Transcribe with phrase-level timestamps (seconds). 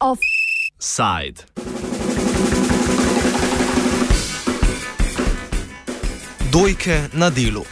[0.00, 1.44] Offside.
[6.50, 7.64] Dojke na delu.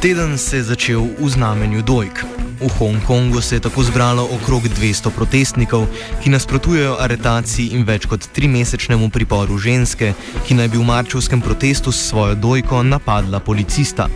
[0.00, 2.39] Teden se je začel v znamenju dojk.
[2.60, 5.86] V Hongkongu se je tako zbralo okrog 200 protestnikov,
[6.22, 10.12] ki nasprotujejo aretaciji in več kot trimesečnemu priporu ženske,
[10.44, 14.08] ki naj bi v marčevskem protestu s svojo dojko napadla policista.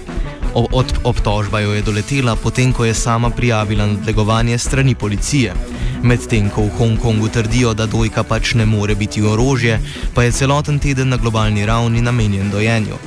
[1.05, 5.55] Obtožba jo je doletela, potem ko je sama prijavila nadlegovanje strani policije.
[6.03, 9.81] Medtem ko v Hongkongu trdijo, da dojka pač ne more biti orožje,
[10.15, 13.01] pa je celoten teden na globalni ravni namenjen dojenju.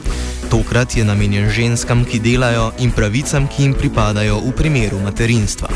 [0.49, 5.67] Tokrat je namenjen ženskam, ki delajo in pravicam, ki jim pripadajo v primeru materinstva.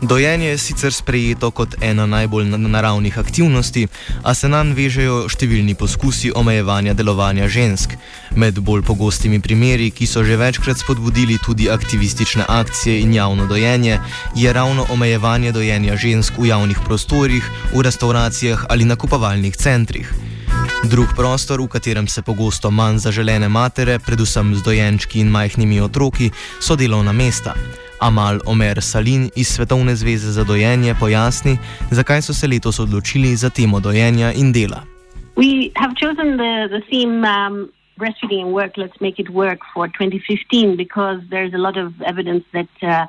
[0.00, 3.86] Dojenje je sicer sprejeto kot ena najbolj naravnih aktivnosti,
[4.24, 7.94] a se nam vežejo številni poskusi omejevanja delovanja žensk.
[8.36, 13.98] Med bolj pogostimi primeri, ki so že večkrat spodbudili tudi aktivistične akcije in javno dojenje,
[14.36, 20.14] je ravno omejevanje dojenja žensk v javnih prostorih, v restauracijah ali nakupovalnih centrih.
[20.84, 26.30] Drug prostor, v katerem se pogosto manj zaželene matere, predvsem z dojenčki in majhnimi otroki,
[26.60, 27.54] so delovna mesta.
[28.00, 31.58] Amal Omer Salin iz Svetovne zveze za dojenje pojasni,
[31.90, 34.82] zakaj so se letos odločili za temo dojenja in dela.
[35.36, 37.68] We have chosen the, the theme um,
[38.00, 42.44] breastfeeding and work, let's make it work for 2015 because there's a lot of evidence
[42.52, 43.06] that uh,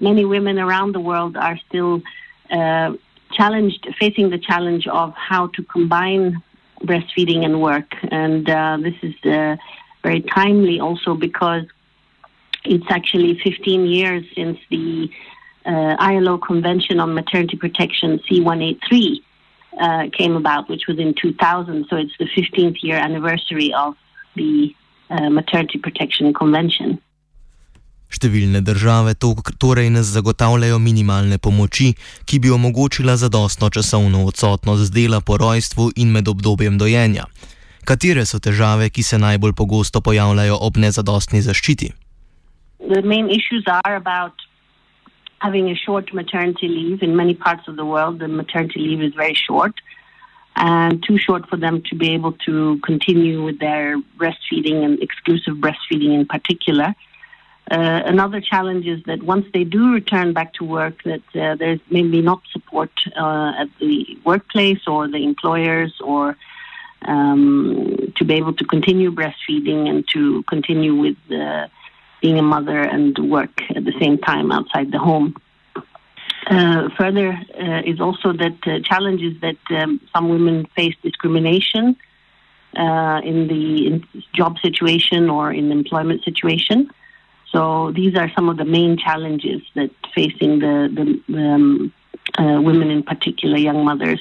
[0.00, 2.02] many women around the world are still
[2.50, 2.92] uh,
[3.38, 6.42] challenged, facing the challenge of how to combine
[6.88, 7.90] breastfeeding and work.
[8.10, 9.56] And uh, this is uh,
[10.02, 11.64] very timely also because
[12.64, 15.10] It's actually 15 years since the
[15.66, 19.20] uh, ILO Convention on Maternity Protection C183
[19.80, 21.86] uh, came about, which was in 2000.
[21.88, 23.96] So it's the 15th year anniversary of
[24.36, 24.74] the
[25.10, 26.98] uh, Maternity Protection Convention.
[28.12, 31.94] Številne države to, torej ne zagotavljajo minimalne pomoči,
[32.28, 37.24] ki bi omogočila zadostno časovno odsotnost z dela po rojstvu in med obdobjem dojenja.
[37.88, 41.92] Katere so težave, ki se najbolj pogosto pojavljajo ob nezadostni zaščiti?
[42.88, 44.34] the main issues are about
[45.40, 47.02] having a short maternity leave.
[47.02, 49.74] In many parts of the world, the maternity leave is very short
[50.56, 55.54] and too short for them to be able to continue with their breastfeeding and exclusive
[55.54, 56.94] breastfeeding in particular.
[57.70, 61.80] Uh, another challenge is that once they do return back to work, that uh, there's
[61.90, 66.36] maybe not support uh, at the workplace or the employers or
[67.06, 71.70] um, to be able to continue breastfeeding and to continue with the
[72.20, 75.34] being a mother and work at the same time outside the home.
[76.46, 77.30] Uh, further
[77.60, 81.96] uh, is also that uh, challenges that um, some women face discrimination
[82.76, 86.90] uh, in the in job situation or in the employment situation.
[87.52, 91.92] So these are some of the main challenges that facing the, the um,
[92.38, 94.20] uh, women, in particular, young mothers.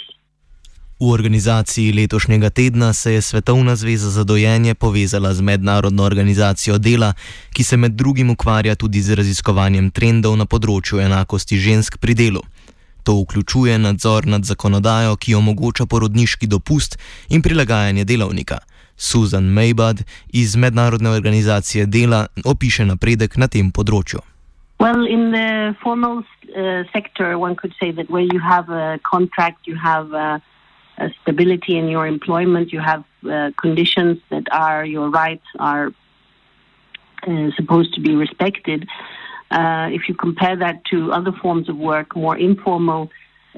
[1.01, 7.13] V organizaciji letošnjega tedna se je Svetovna zveza za dojenje povezala z Mednarodno organizacijo dela,
[7.53, 12.43] ki se med drugim ukvarja tudi z raziskovanjem trendov na področju enakosti žensk pri delu.
[13.03, 18.59] To vključuje nadzor nad zakonodajo, ki omogoča porodniški dopust in prilagajanje delovnika.
[18.95, 24.21] Susan Maybad iz Mednarodne organizacije dela opiše napredek na tem področju.
[24.77, 29.65] Well, in the formal uh, sector, one could say that where you have a contract,
[29.65, 30.41] you have a
[31.21, 35.91] stability in your employment, you have uh, conditions that are your rights are
[37.27, 38.87] uh, supposed to be respected.
[39.51, 43.09] Uh, if you compare that to other forms of work, more informal,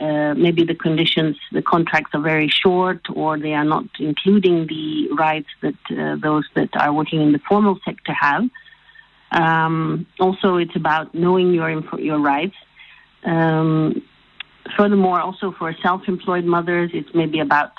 [0.01, 5.07] uh, maybe the conditions, the contracts are very short, or they are not including the
[5.11, 8.49] rights that uh, those that are working in the formal sector have.
[9.31, 11.69] Um, also, it's about knowing your
[11.99, 12.55] your rights.
[13.23, 14.01] Um,
[14.77, 17.71] furthermore, also for self-employed mothers, it's maybe about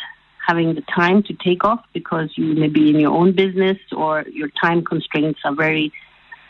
[0.47, 4.25] having the time to take off because you may be in your own business or
[4.31, 5.93] your time constraints are very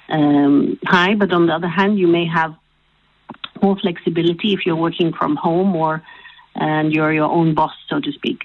[0.08, 1.14] um, high.
[1.14, 2.54] But on the other hand, you may have
[3.62, 6.02] more flexibility if you're working from home or
[6.56, 8.44] and you're your own boss, so to speak.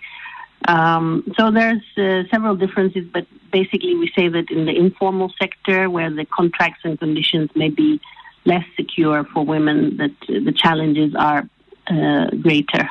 [0.67, 5.89] Um, so there's uh, several differences, but basically we say that in the informal sector,
[5.89, 8.01] where the contracts and conditions may be
[8.45, 11.47] less secure for women, that the challenges are
[11.89, 12.87] uh, greater.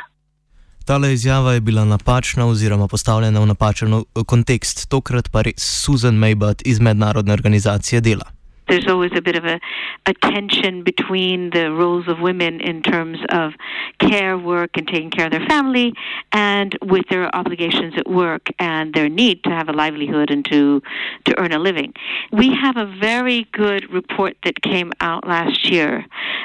[0.85, 6.62] Tale izjava je bila napačna oziroma postavljena v napačen kontekst, tokrat pa res Susan Maybot
[6.65, 8.38] iz Mednarodne organizacije dela.
[8.69, 9.61] There's always a bit of a,
[10.06, 13.53] a tension between the roles of women in terms of
[13.99, 15.93] care, work, and taking care of their family,
[16.32, 20.82] and with their obligations at work and their need to have a livelihood and to
[21.25, 21.93] to earn a living.
[22.32, 26.05] We have a very good report that came out last year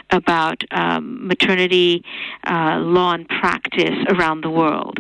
[0.09, 2.03] about um, maternity
[2.45, 4.99] uh, law and practice around the world.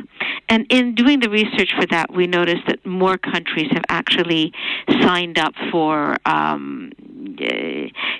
[0.49, 4.53] And in doing the research for that, we noticed that more countries have actually
[5.01, 6.91] signed up for um,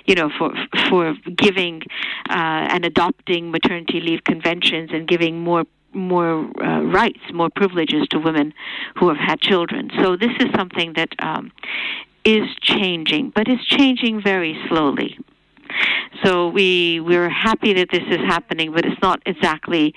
[0.04, 0.52] you know, for
[0.88, 1.82] for giving
[2.28, 2.32] uh,
[2.72, 8.52] and adopting maternity leave conventions and giving more more uh, rights, more privileges to women
[8.96, 9.90] who have had children.
[10.02, 11.52] So this is something that um,
[12.24, 15.18] is changing, but it's changing very slowly.
[16.22, 19.94] So we we're happy that this is happening, but it's not exactly,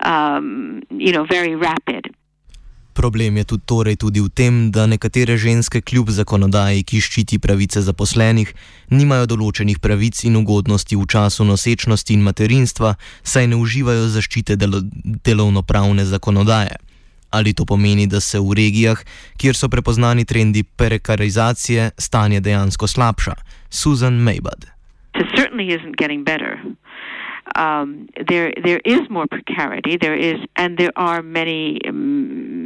[0.00, 2.14] um, you know, very rapid.
[3.00, 7.80] Problem je tudi, torej tudi v tem, da nekatere ženske, kljub zakonodaji, ki ščiti pravice
[7.80, 8.52] zaposlenih,
[8.92, 12.92] nimajo določenih pravic in ugodnosti v času nosečnosti in materinstva,
[13.24, 14.82] saj ne uživajo zaščite delo,
[15.24, 16.76] delovno-pravne zakonodaje.
[17.32, 19.00] Ali to pomeni, da se v regijah,
[19.40, 23.38] kjer so prepoznani trendi prekarizacije, stanje dejansko slabša?
[23.72, 24.68] Susan Maybud.
[25.16, 26.60] Certainly isn't getting better.
[27.56, 29.96] um, there there is more precarity.
[30.00, 31.80] There is, and there are many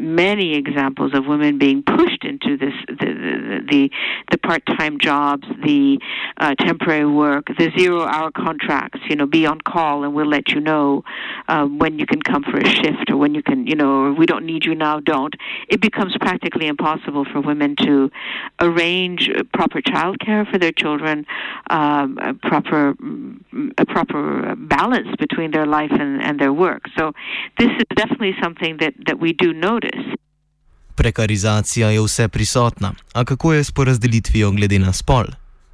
[0.05, 3.91] many examples of women being pushed into this the the the,
[4.31, 5.99] the part time jobs, the
[6.37, 9.01] uh, temporary work, the zero hour contracts.
[9.09, 11.03] You know, be on call and we'll let you know
[11.49, 13.67] um, when you can come for a shift or when you can.
[13.67, 15.01] You know, we don't need you now.
[15.01, 15.35] Don't.
[15.69, 18.11] It becomes practically impossible for women to
[18.61, 21.27] arrange proper childcare for their children,
[21.71, 22.95] um, a proper
[23.79, 26.83] a proper balance between their life and, and their work.
[26.97, 27.13] So
[27.59, 29.94] this is definitely something that, that we do notice.
[30.95, 32.93] Prekarizacija je vse prisotna.
[33.13, 35.25] A kako je s porazdelitvijo glede na spol?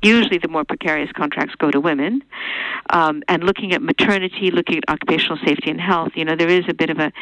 [0.02, 2.22] Usually the more precarious contracts go to women.
[2.90, 6.64] Um, and looking at maternity, looking at occupational safety and health, you know, there is
[6.68, 7.12] a bit of a,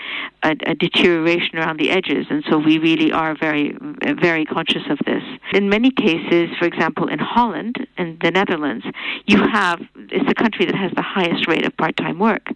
[0.42, 2.26] a, a, deterioration around the edges.
[2.30, 5.22] And so we really are very, very conscious of this.
[5.52, 8.86] In many cases, for example, in Holland, in the Netherlands,
[9.26, 12.48] you have, it's the country that has the highest rate of part time work.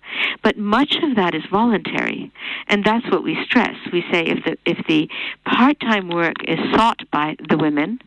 [0.43, 2.33] But much of that is voluntary.
[2.69, 3.77] And that's what we stress.
[3.93, 5.09] We say if the, if the
[5.45, 7.99] part time work is sought by the women,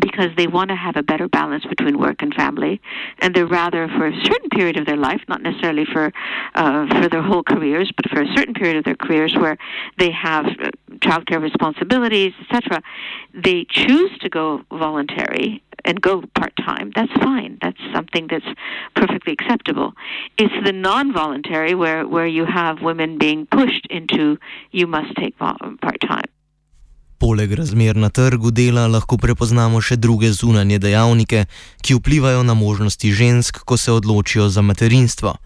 [0.00, 2.80] because they want to have a better balance between work and family,
[3.20, 6.12] and they're rather for a certain period of their life, not necessarily for
[6.54, 9.56] uh, for their whole careers, but for a certain period of their careers where
[9.98, 12.82] they have uh, childcare responsibilities, etc.
[13.34, 16.92] They choose to go voluntary and go part time.
[16.94, 17.58] That's fine.
[17.62, 18.46] That's something that's
[18.94, 19.92] perfectly acceptable.
[20.36, 24.38] It's the non-voluntary where where you have women being pushed into
[24.72, 26.24] you must take part time.
[27.18, 31.46] Poleg razmer na trgu dela lahko prepoznamo še druge zunanje dejavnike,
[31.80, 35.36] ki vplivajo na možnosti žensk, ko se odločijo za materinstvo.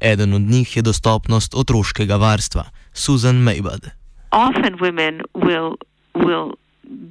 [0.00, 2.64] Eden od njih je dostopnost otroškega varstva.
[2.92, 3.90] Susan Maybud.
[4.32, 5.78] Often women will,
[6.14, 6.56] will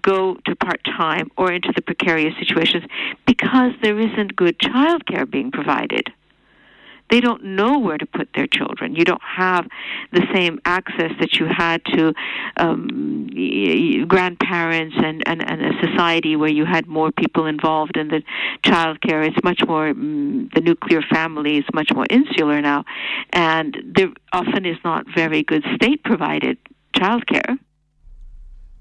[0.01, 2.83] go to part time or into the precarious situations
[3.25, 6.12] because there isn't good childcare being provided.
[7.09, 8.95] They don't know where to put their children.
[8.95, 9.67] You don't have
[10.11, 12.13] the same access that you had to
[12.57, 13.27] um,
[14.07, 18.21] grandparents and, and, and a society where you had more people involved in the
[18.63, 19.23] child care.
[19.23, 22.85] It's much more, um, the nuclear family is much more insular now.
[23.31, 26.57] And there often is not very good state provided
[26.95, 27.57] child care.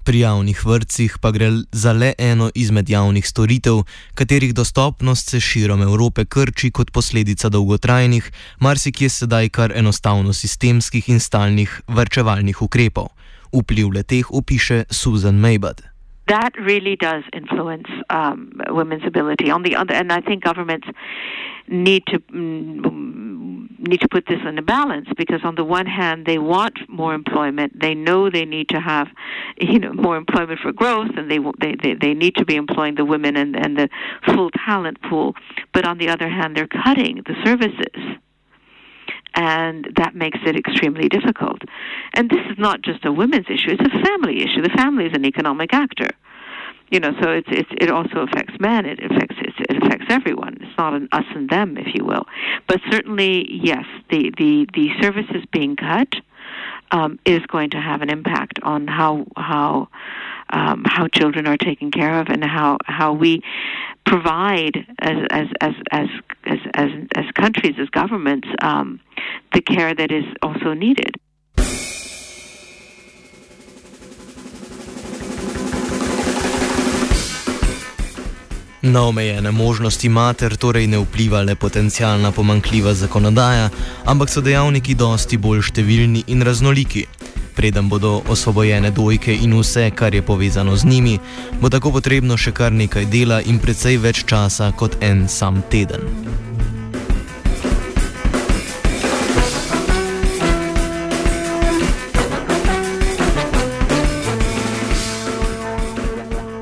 [0.09, 3.83] Pri javnih vrtcih pa gre za le eno izmed javnih storitev,
[4.17, 11.19] katerih dostopnost se širom Evrope krči kot posledica dolgotrajnih, marsikje sedaj kar enostavno sistemskih in
[11.19, 13.13] stalnih vrčevalnih ukrepov.
[13.53, 15.85] Vpliv le teh opiše Susan Maybud.
[16.25, 19.51] That really does influence um, women's ability.
[19.51, 20.87] On the other, and I think governments
[21.67, 22.81] need to mm,
[23.79, 27.13] need to put this in a balance because on the one hand they want more
[27.13, 27.79] employment.
[27.79, 29.07] They know they need to have
[29.59, 32.95] you know more employment for growth and they they they, they need to be employing
[32.95, 33.89] the women and and the
[34.25, 35.35] full talent pool.
[35.73, 38.17] But on the other hand they're cutting the services.
[39.35, 41.61] And that makes it extremely difficult.
[42.13, 44.61] And this is not just a women's issue it's a family issue.
[44.61, 46.09] The family is an economic actor.
[46.91, 48.87] You know, so it's, it's it also affects men.
[48.87, 50.57] It affects it affects everyone.
[50.61, 52.25] It's not an us and them, if you will.
[52.67, 56.07] But certainly, yes, the the the services being cut
[56.91, 59.89] um, is going to have an impact on how how
[60.51, 63.41] um, how children are taken care of and how how we
[64.05, 66.07] provide as as as as
[66.45, 68.99] as as, as countries as governments um,
[69.53, 71.15] the care that is also needed.
[78.81, 83.69] Na omejene možnosti mater torej ne vpliva le potencijalna pomankljiva zakonodaja,
[84.05, 87.03] ampak so dejavniki dosti bolj številni in raznoliki.
[87.59, 91.19] Preden bodo osvobojene dojke in vse, kar je povezano z njimi,
[91.61, 96.07] bo tako potrebno še kar nekaj dela in precej več časa kot en sam teden.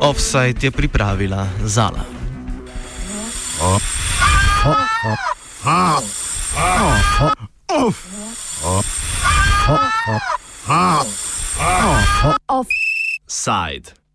[0.08, 2.00] Offside je pripravila Zala.
[12.48, 14.07] Offside.